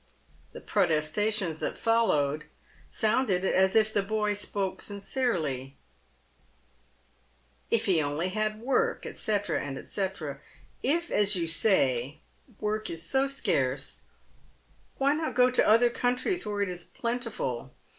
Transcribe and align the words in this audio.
The 0.53 0.61
protestations 0.61 1.59
that 1.59 1.77
followed 1.77 2.45
sounded 2.89 3.45
as 3.45 3.75
if 3.75 3.93
the 3.93 4.01
boy 4.01 4.33
spoke 4.33 4.81
sin 4.81 4.99
cerely: 4.99 5.73
"If 7.69 7.85
he 7.85 8.01
only 8.01 8.29
had 8.29 8.59
work," 8.59 9.03
&c. 9.05 9.13
&c." 9.13 10.07
If, 10.83 11.11
as 11.11 11.35
you 11.35 11.45
say, 11.45 12.17
work 12.59 12.89
is 12.89 13.03
so 13.03 13.27
scarce, 13.27 13.99
why 14.97 15.13
not 15.13 15.35
go 15.35 15.51
to 15.51 15.67
other 15.67 15.91
countries 15.91 16.47
where 16.47 16.63
it 16.63 16.69
is 16.69 16.83
plentiful 16.83 17.71